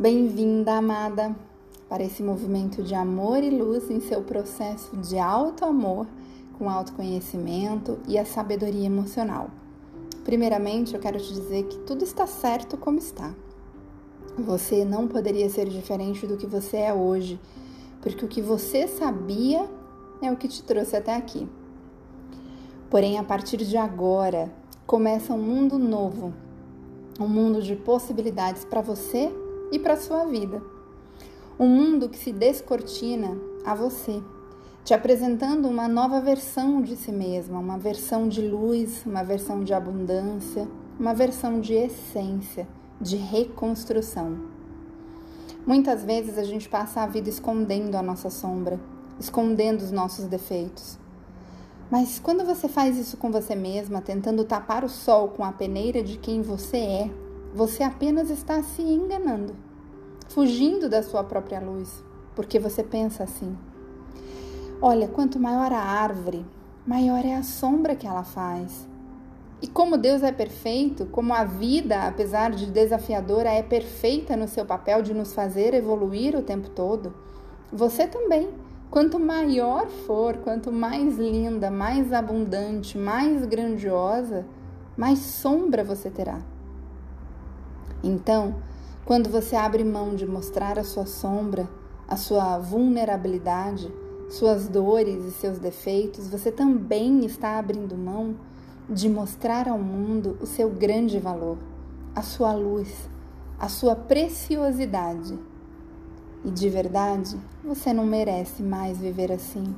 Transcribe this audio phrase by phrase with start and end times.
[0.00, 1.36] Bem-vinda, amada,
[1.86, 6.06] para esse movimento de amor e luz em seu processo de auto-amor
[6.56, 9.50] com autoconhecimento e a sabedoria emocional.
[10.24, 13.34] Primeiramente, eu quero te dizer que tudo está certo como está.
[14.38, 17.38] Você não poderia ser diferente do que você é hoje,
[18.00, 19.68] porque o que você sabia
[20.22, 21.46] é o que te trouxe até aqui.
[22.88, 24.50] Porém, a partir de agora,
[24.86, 26.32] começa um mundo novo,
[27.20, 29.30] um mundo de possibilidades para você
[29.70, 30.62] e para sua vida.
[31.58, 34.22] Um mundo que se descortina a você,
[34.84, 39.74] te apresentando uma nova versão de si mesma, uma versão de luz, uma versão de
[39.74, 40.66] abundância,
[40.98, 42.66] uma versão de essência,
[43.00, 44.38] de reconstrução.
[45.66, 48.80] Muitas vezes a gente passa a vida escondendo a nossa sombra,
[49.18, 50.98] escondendo os nossos defeitos.
[51.90, 56.02] Mas quando você faz isso com você mesma, tentando tapar o sol com a peneira
[56.02, 57.10] de quem você é,
[57.52, 59.54] você apenas está se enganando,
[60.28, 62.02] fugindo da sua própria luz,
[62.34, 63.56] porque você pensa assim:
[64.80, 66.46] olha, quanto maior a árvore,
[66.86, 68.88] maior é a sombra que ela faz.
[69.62, 74.64] E como Deus é perfeito, como a vida, apesar de desafiadora, é perfeita no seu
[74.64, 77.14] papel de nos fazer evoluir o tempo todo,
[77.70, 78.48] você também.
[78.90, 84.46] Quanto maior for, quanto mais linda, mais abundante, mais grandiosa,
[84.96, 86.40] mais sombra você terá.
[88.02, 88.54] Então,
[89.04, 91.68] quando você abre mão de mostrar a sua sombra,
[92.08, 93.92] a sua vulnerabilidade,
[94.30, 98.36] suas dores e seus defeitos, você também está abrindo mão
[98.88, 101.58] de mostrar ao mundo o seu grande valor,
[102.14, 103.08] a sua luz,
[103.58, 105.38] a sua preciosidade.
[106.44, 109.74] E de verdade, você não merece mais viver assim.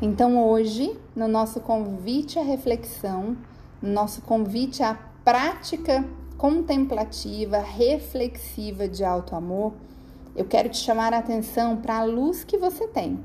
[0.00, 3.36] Então, hoje, no nosso convite à reflexão,
[3.82, 4.94] no nosso convite à
[5.24, 6.04] prática
[6.38, 9.74] contemplativa, reflexiva de alto amor,
[10.36, 13.18] eu quero te chamar a atenção para a luz que você tem.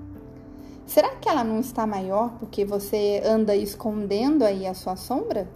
[0.87, 5.47] Será que ela não está maior porque você anda escondendo aí a sua sombra?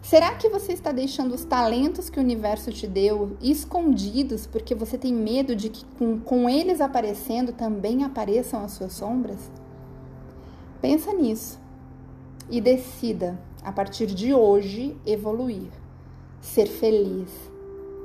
[0.00, 4.96] Será que você está deixando os talentos que o universo te deu escondidos porque você
[4.96, 9.38] tem medo de que com, com eles aparecendo também apareçam as suas sombras?
[10.80, 11.60] Pensa nisso
[12.50, 15.81] e decida, a partir de hoje, evoluir
[16.42, 17.30] ser feliz,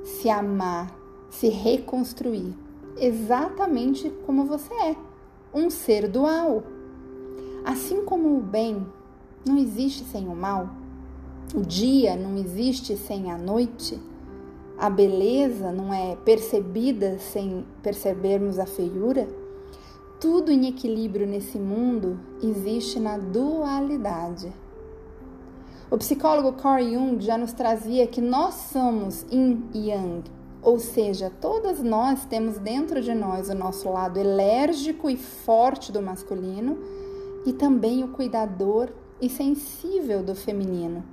[0.04, 0.96] se amar,
[1.30, 2.54] se reconstruir,
[2.96, 4.96] exatamente como você é,
[5.54, 6.64] um ser dual.
[7.66, 8.86] Assim como o bem
[9.46, 10.70] não existe sem o mal,
[11.54, 14.00] o dia não existe sem a noite,
[14.78, 19.28] a beleza não é percebida sem percebermos a feiura,
[20.22, 24.54] tudo em equilíbrio nesse mundo existe na dualidade.
[25.90, 30.24] O psicólogo Carl Jung já nos trazia que nós somos yin e yang,
[30.62, 36.02] ou seja, todas nós temos dentro de nós o nosso lado enérgico e forte do
[36.02, 36.78] masculino
[37.46, 38.90] e também o cuidador
[39.22, 41.04] e sensível do feminino.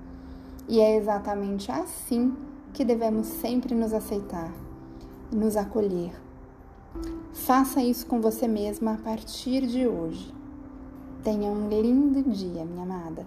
[0.68, 2.34] E é exatamente assim
[2.72, 4.52] que devemos sempre nos aceitar
[5.34, 6.12] nos acolher.
[7.32, 10.32] Faça isso com você mesma a partir de hoje.
[11.22, 13.26] Tenha um lindo dia, minha amada.